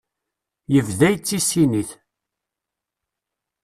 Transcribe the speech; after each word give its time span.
Yebda 0.73 1.07
yettissin-it. 1.13 1.89